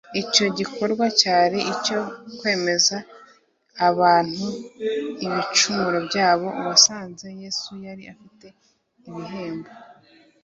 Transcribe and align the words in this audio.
icyo 0.21 0.45
gikorwa 0.57 1.05
cyari 1.19 1.59
icyo 1.73 1.99
kweza 2.37 2.97
abantu 3.89 4.45
ibicumuro 5.25 5.97
byabo. 6.07 6.47
Uwasanze 6.59 7.25
Yesu 7.41 7.71
yari 7.85 8.03
afite 8.13 8.47
ibibembe. 9.07 9.69